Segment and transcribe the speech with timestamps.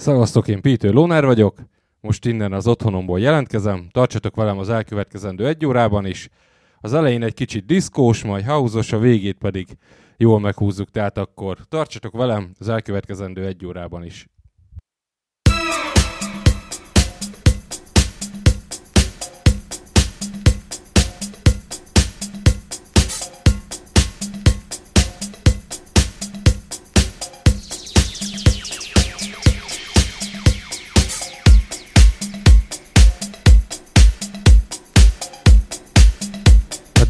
[0.00, 1.58] Szevasztok, én Pítő Lóner vagyok.
[2.00, 3.88] Most innen az otthonomból jelentkezem.
[3.92, 6.28] Tartsatok velem az elkövetkezendő egy órában is.
[6.80, 9.66] Az elején egy kicsit diszkós, majd hauzos, a végét pedig
[10.16, 14.26] jól meghúzzuk, tehát akkor tartsatok velem az elkövetkezendő egy órában is.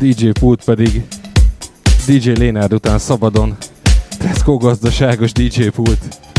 [0.00, 1.02] DJ pult pedig
[2.06, 3.56] DJ Lénárd után szabadon
[4.18, 6.29] Tesco gazdaságos DJ pult.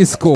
[0.00, 0.34] Disco.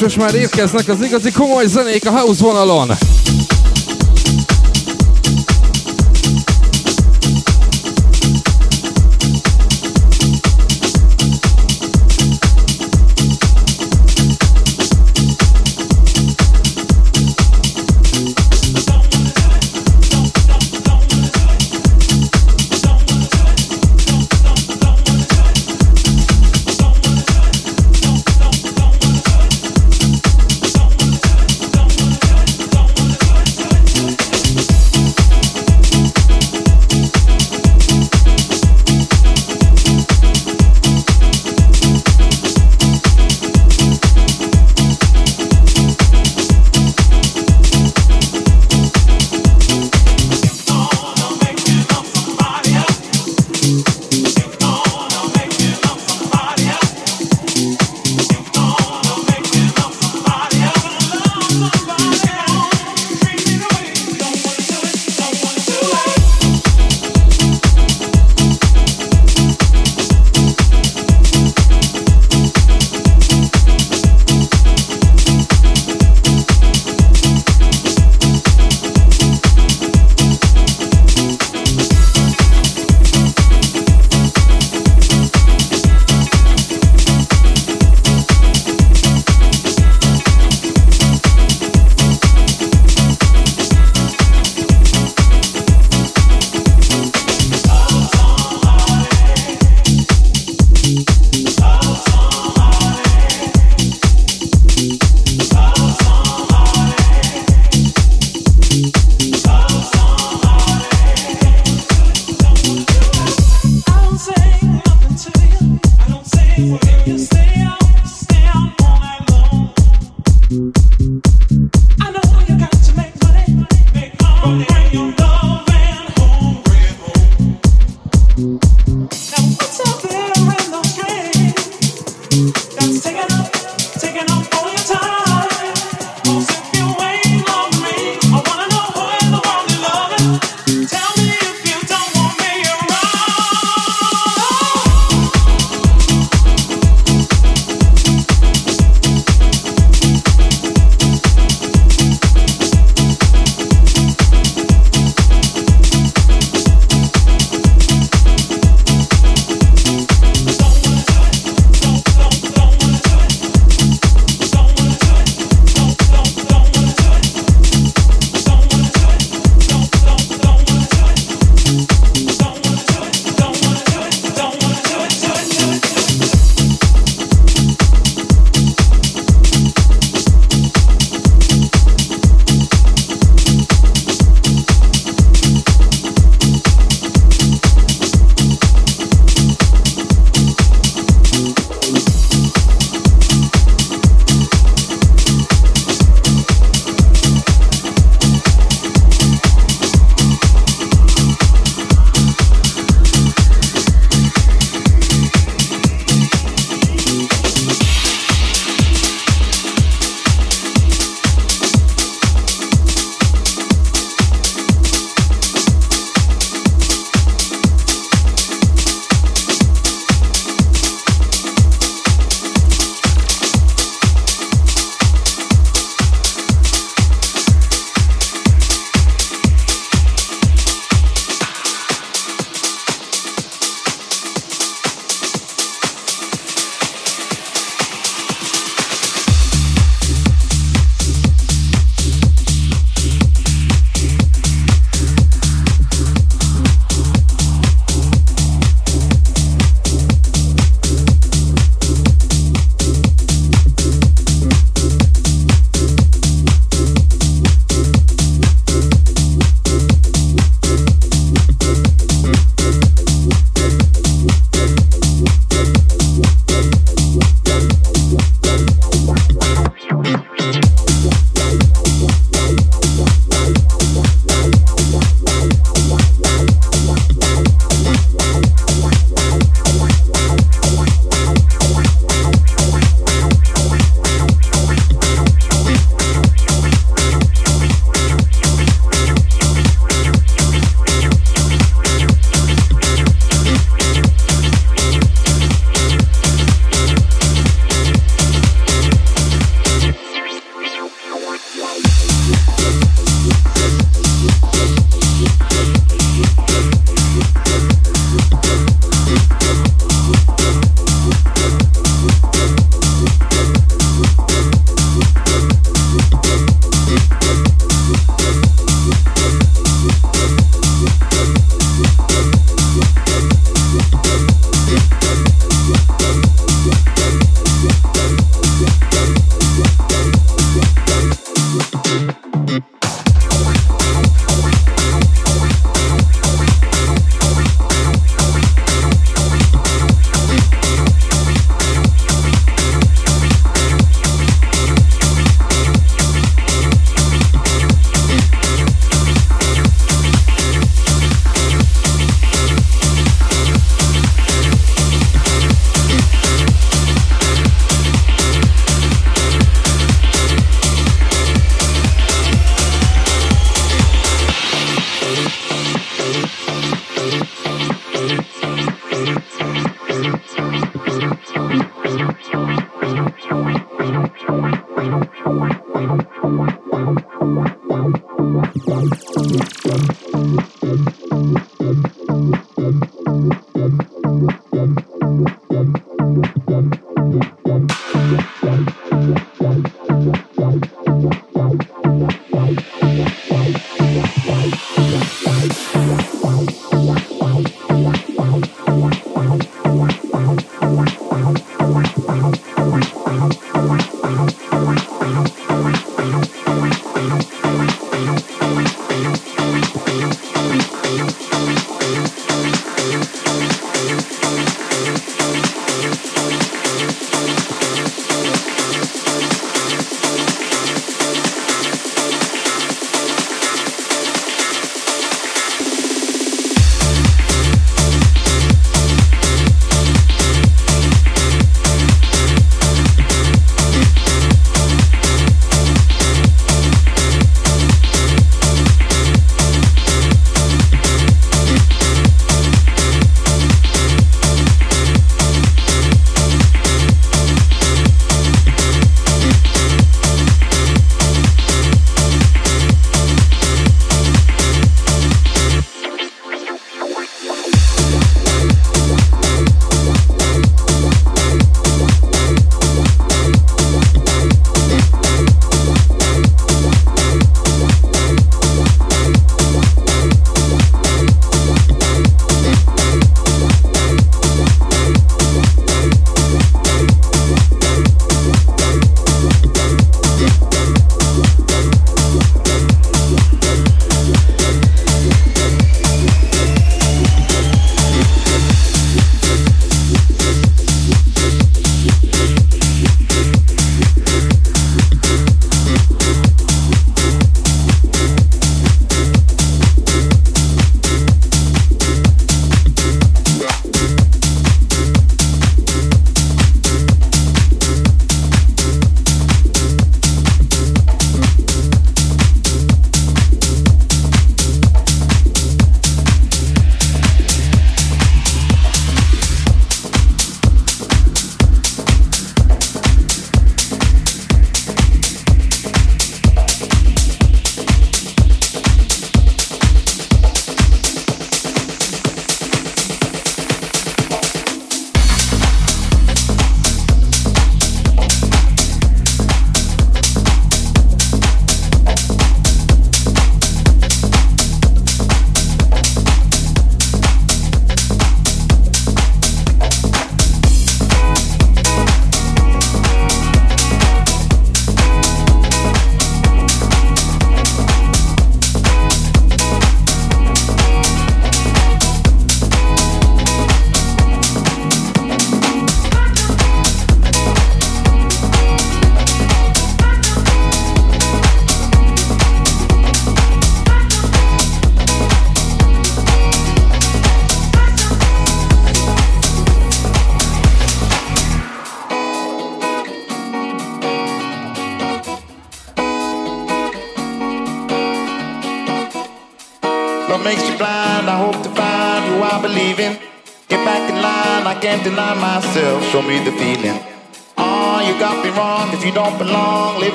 [0.00, 2.90] Most már érkeznek az igazi komoly zenék a house vonalon.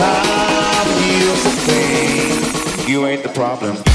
[0.00, 2.88] Time the.
[2.88, 3.89] You ain't the problem.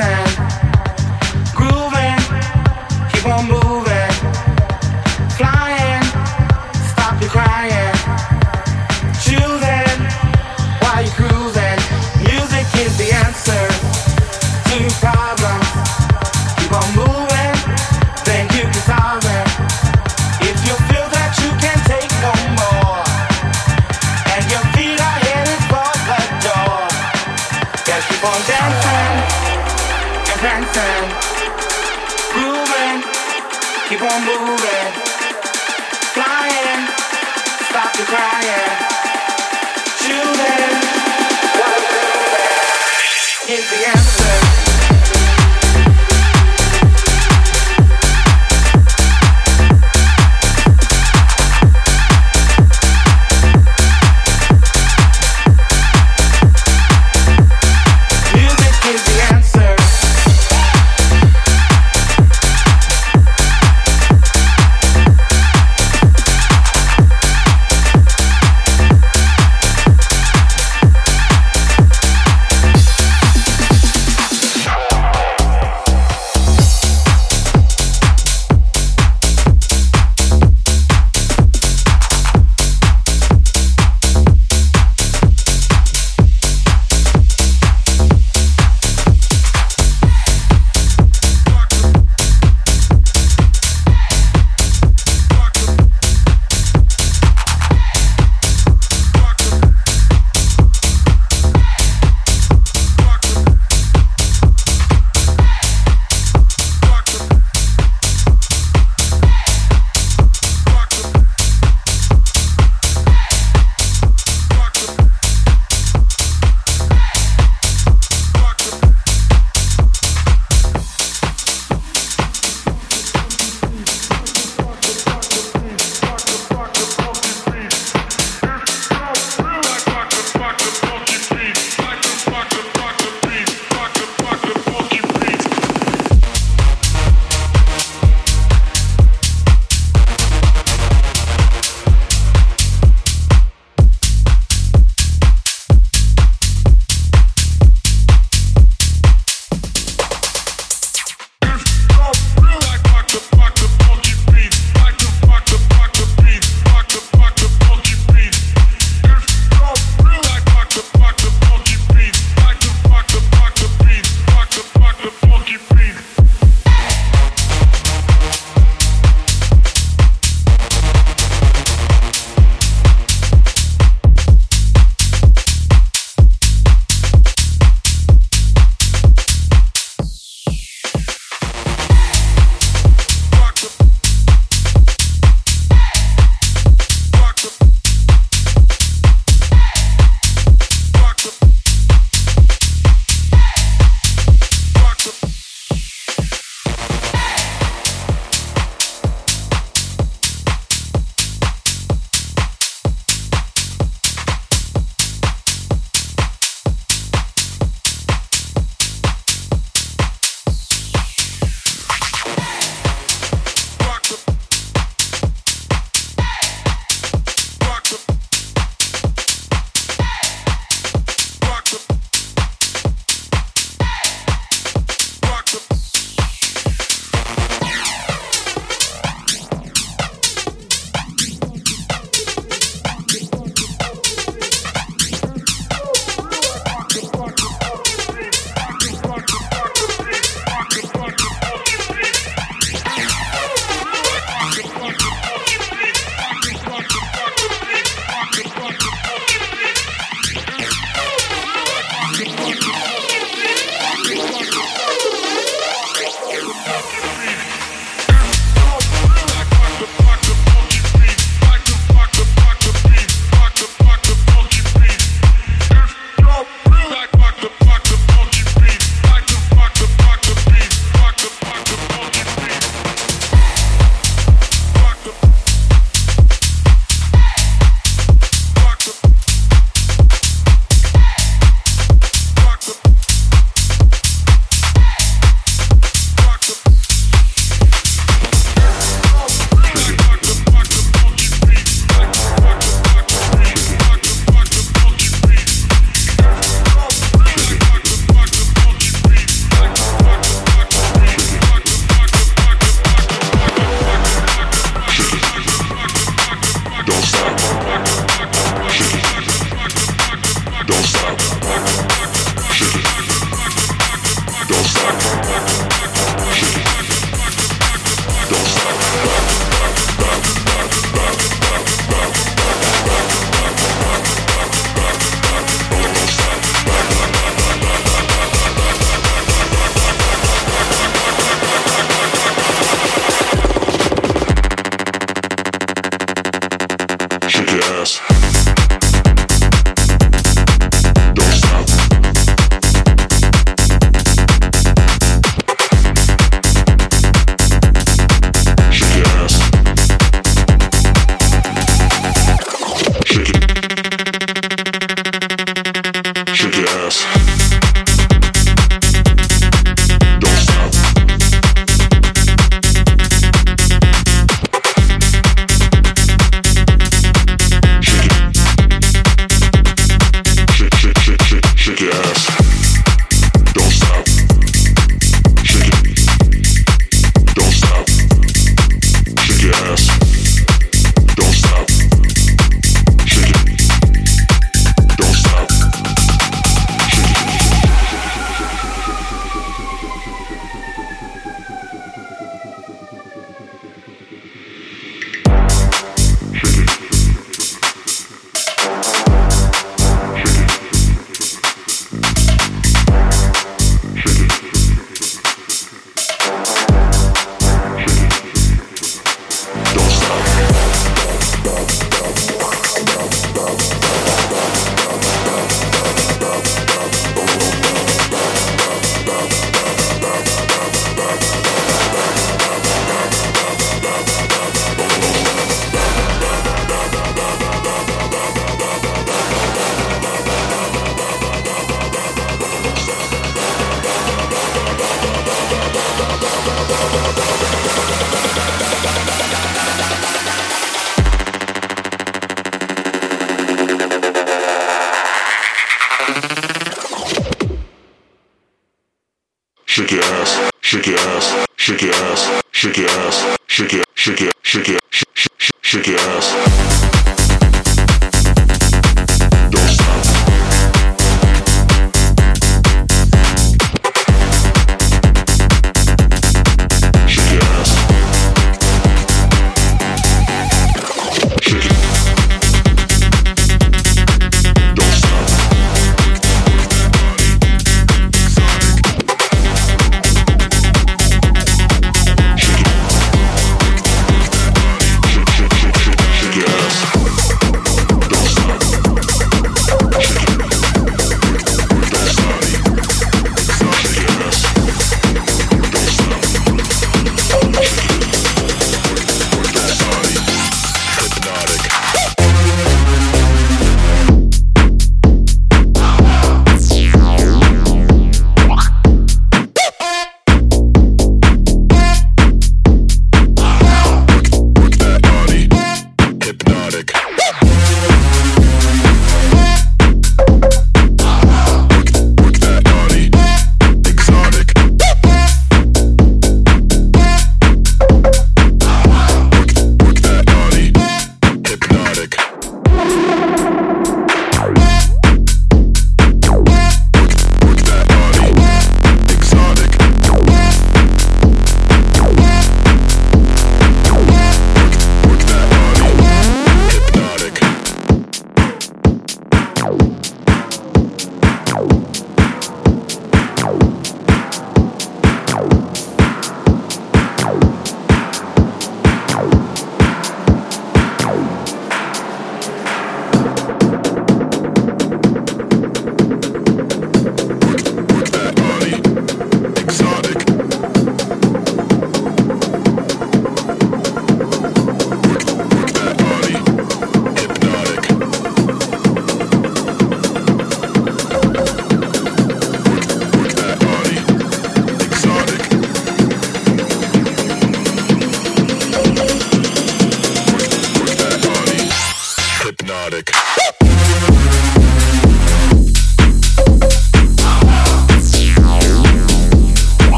[0.00, 0.29] sound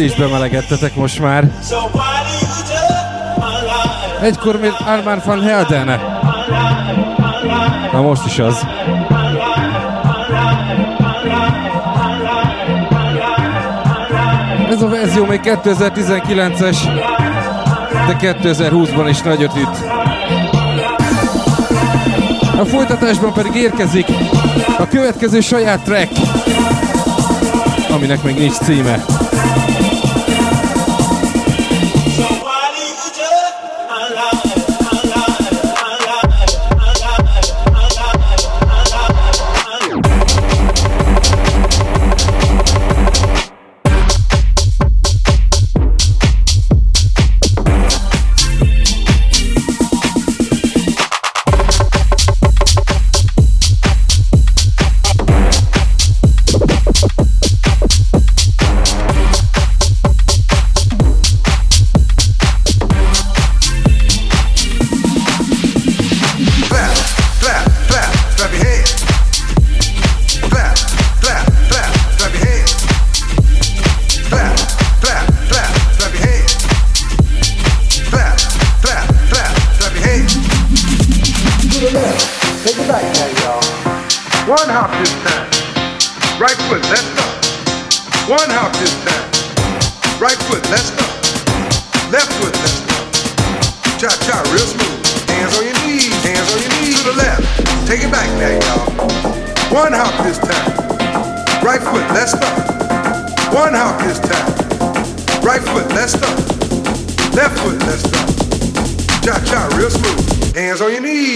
[0.00, 1.50] ti is bemelegedtetek most már.
[4.22, 6.00] Egykor még Armán van Helden.
[7.92, 8.66] Na most is az.
[14.70, 16.76] Ez a verzió még 2019-es,
[18.06, 19.90] de 2020-ban is nagyot üt.
[22.60, 24.06] A folytatásban pedig érkezik
[24.78, 26.12] a következő saját track,
[27.90, 29.04] aminek még nincs címe.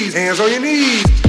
[0.05, 1.24] knees, hands on your knees.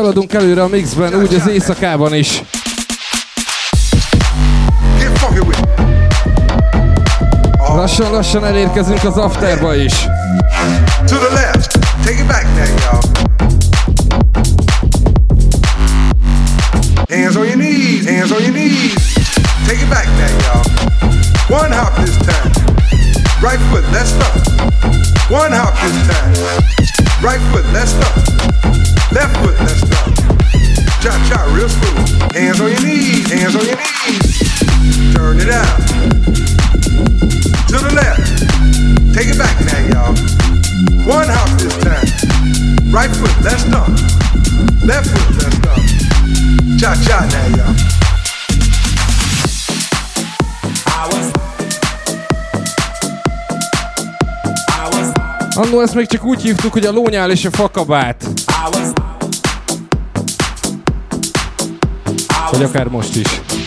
[0.00, 2.42] Haladunk előre a mixben, úgy az éjszakában is.
[7.74, 9.92] Lassan-lassan elérkezünk az afterba is.
[11.06, 13.00] To the left, take it back now, y'all.
[17.08, 19.09] Hands on your knees, hands on your knees.
[19.90, 20.62] Back now, y'all.
[21.50, 22.46] One hop this time.
[23.42, 24.38] Right foot, let's stop.
[25.28, 26.30] One hop this time.
[27.18, 28.14] Right foot, let's stop.
[29.10, 30.06] Left foot, let's stop.
[31.02, 32.32] Cha cha, real smooth.
[32.32, 34.38] Hands on your knees, hands on your knees.
[35.12, 35.80] Turn it out.
[37.66, 38.30] To the left.
[39.12, 40.14] Take it back now, y'all.
[41.02, 42.06] One hop this time.
[42.92, 43.88] Right foot, let's stop.
[44.86, 45.82] Left foot, let's stop.
[46.78, 47.89] Cha cha now, y'all.
[55.60, 58.26] Annó ezt még csak úgy hívtuk, hogy a lónyál és a fakabát.
[62.50, 63.59] Vagy akár most is.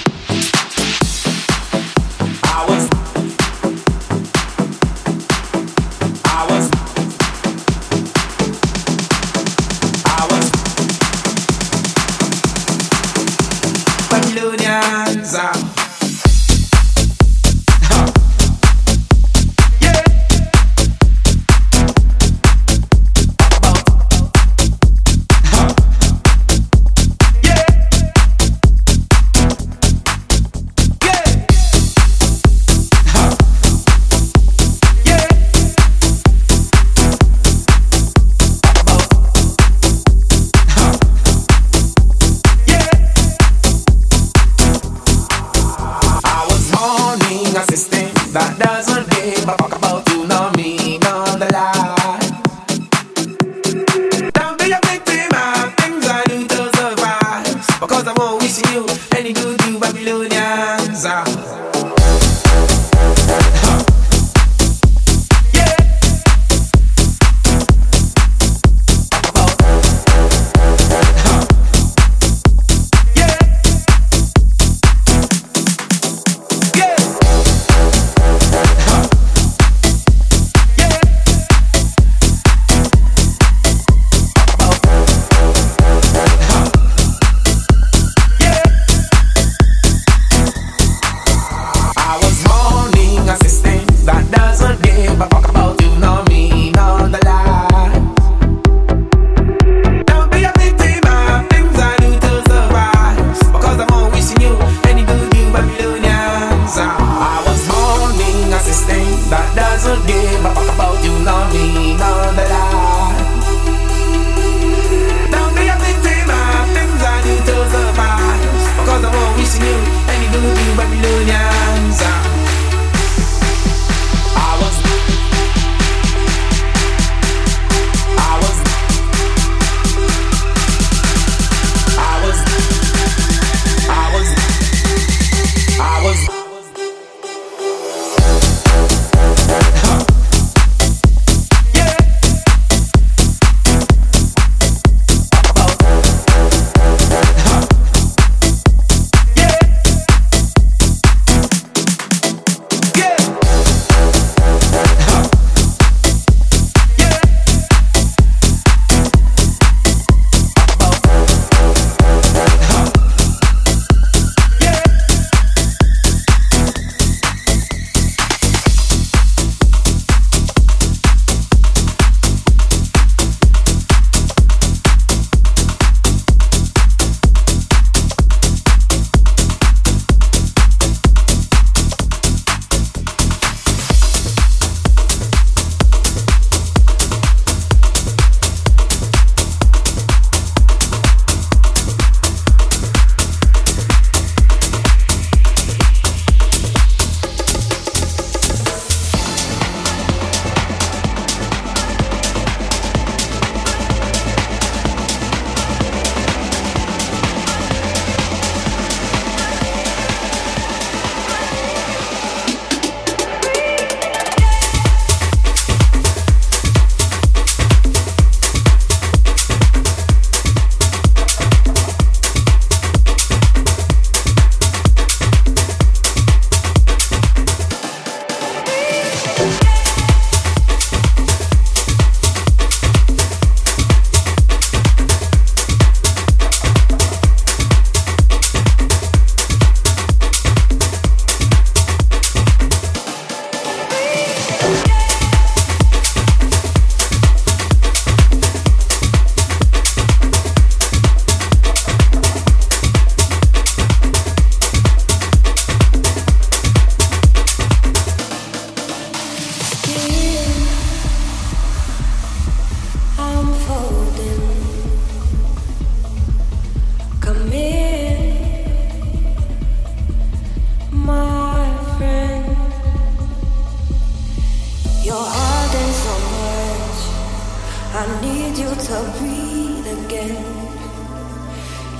[278.03, 280.43] I need you to breathe again.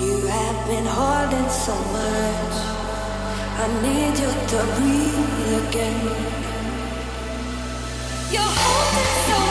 [0.02, 2.56] You have been holding so much.
[3.64, 6.02] I need you to breathe again.
[8.34, 9.43] You're holding so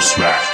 [0.00, 0.47] Smack.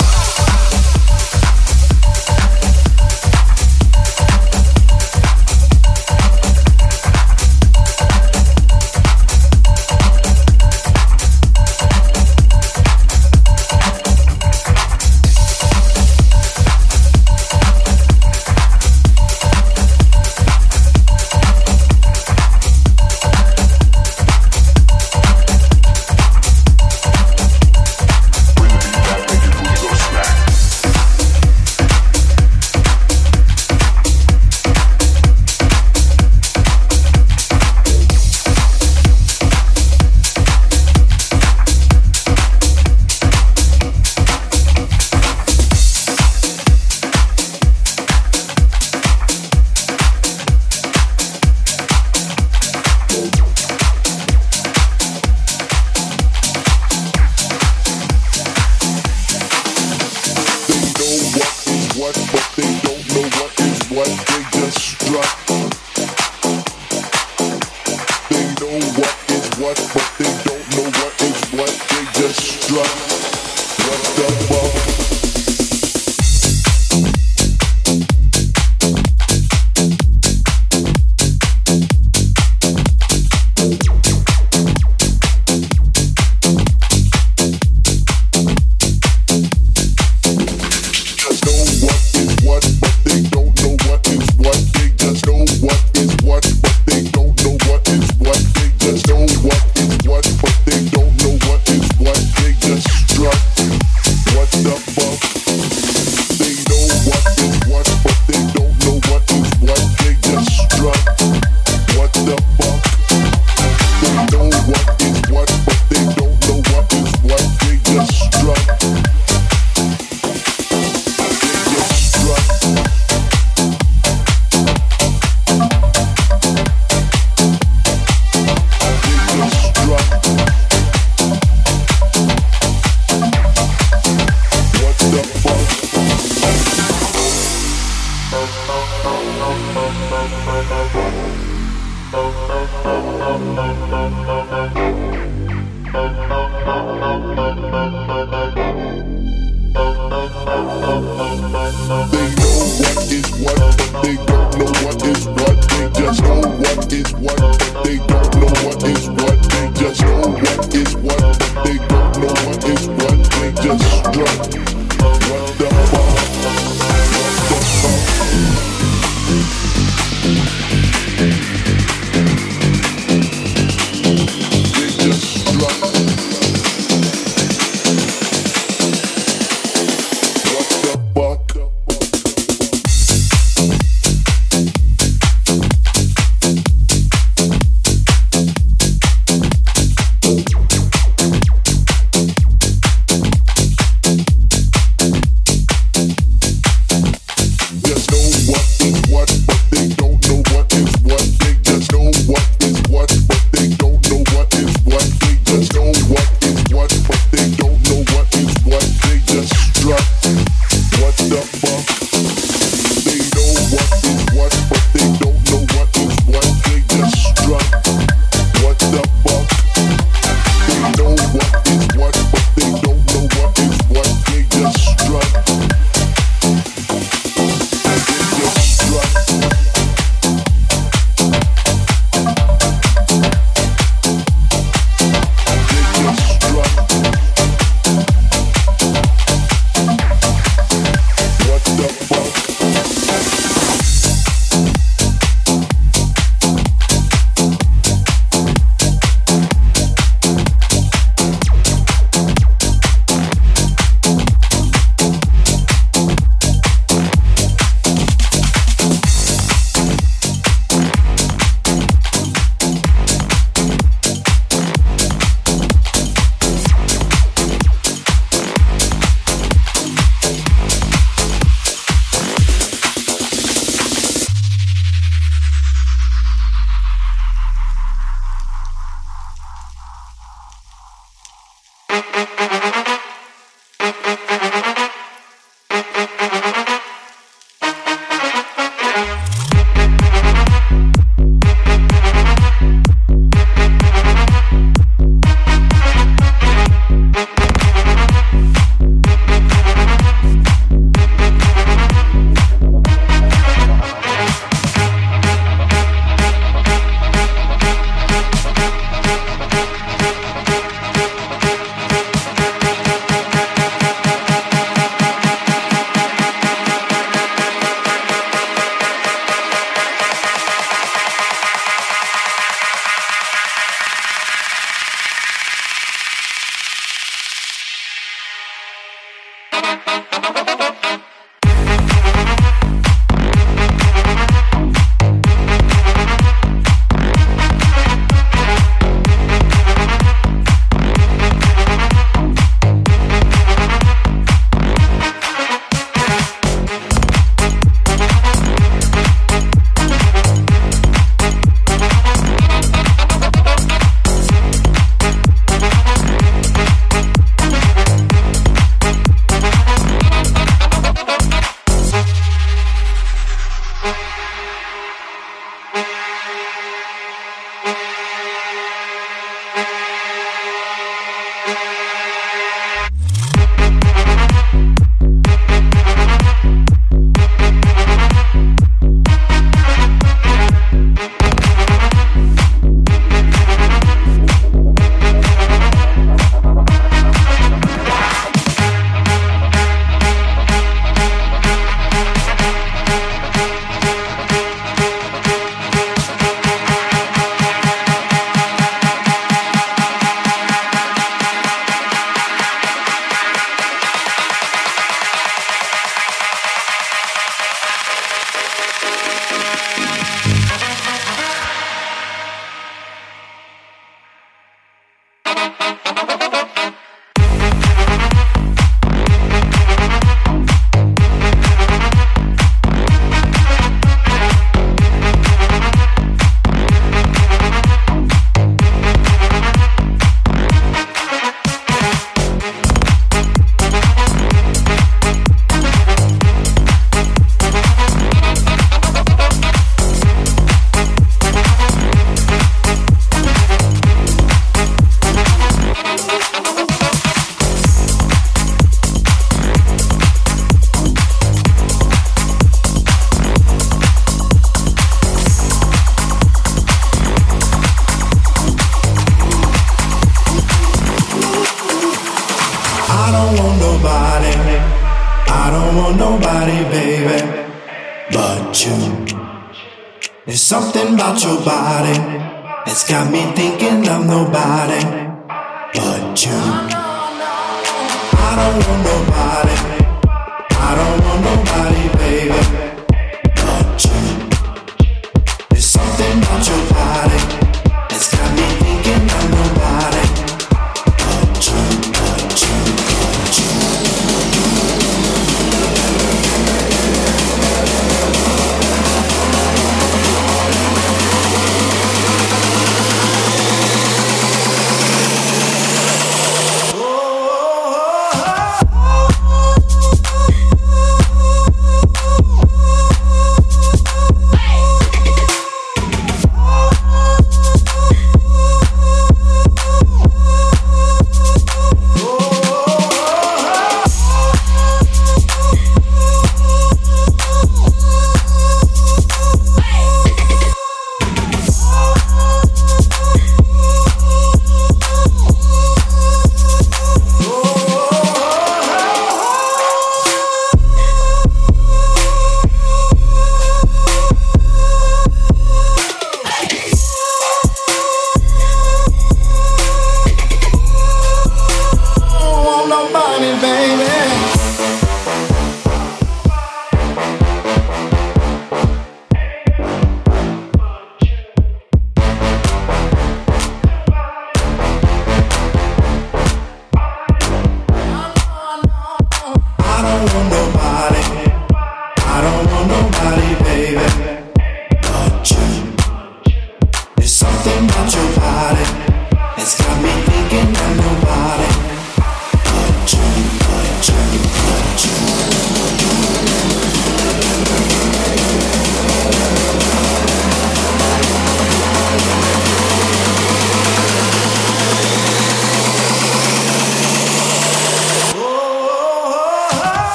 [471.45, 472.03] somebody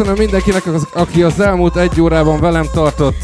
[0.00, 3.16] köszönöm mindenkinek, az, aki az elmúlt egy órában velem tartott.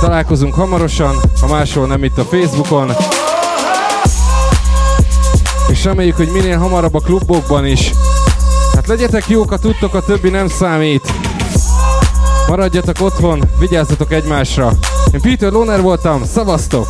[0.00, 2.92] Találkozunk hamarosan, ha máshol nem itt a Facebookon.
[5.68, 7.92] És reméljük, hogy minél hamarabb a klubokban is.
[8.74, 11.12] Hát legyetek jók, ha tudtok, a többi nem számít.
[12.48, 14.72] Maradjatok otthon, vigyázzatok egymásra.
[15.12, 16.88] Én Peter Loner voltam, szavaztok!